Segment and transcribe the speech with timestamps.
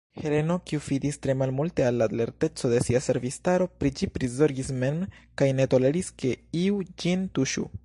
[0.21, 4.99] Heleno, kiu fidis tre malmulte al la lerteco de sia servistaro, pri ĝi prizorgis mem,
[5.43, 6.35] kaj ne toleris, ke
[6.65, 7.71] iu ĝin tuŝu.